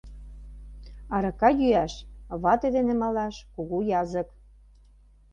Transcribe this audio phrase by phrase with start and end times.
[1.15, 1.93] Арака йӱаш,
[2.41, 4.29] вате дене малаш кугу язык.